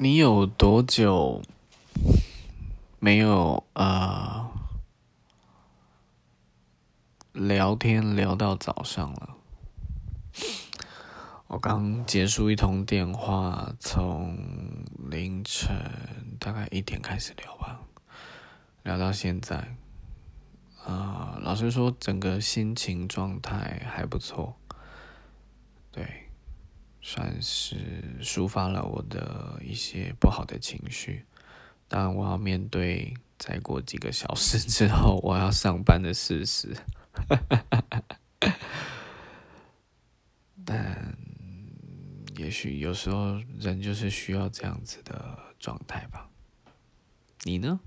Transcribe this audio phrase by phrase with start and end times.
[0.00, 1.42] 你有多久
[3.00, 4.48] 没有呃
[7.32, 9.34] 聊天聊到早上了？
[11.48, 14.38] 我刚结束一通电话，从
[15.10, 15.76] 凌晨
[16.38, 17.80] 大概一点开始聊吧，
[18.84, 19.74] 聊到现在。
[20.84, 24.54] 啊，老实说，整个心情状态还不错，
[25.90, 26.27] 对。
[27.10, 31.24] 算是抒发了我的一些不好的情绪，
[31.88, 36.76] 但我要面对再过几个小时之后我要上班的事实，
[40.66, 41.16] 但
[42.36, 46.28] 也许有时候人就是需要这样子的状态吧。
[47.44, 47.80] 你呢？